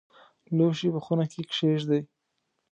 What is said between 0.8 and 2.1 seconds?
په خونه کې کښېږدئ